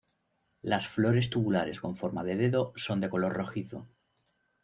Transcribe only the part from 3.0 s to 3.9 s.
de color rojizo.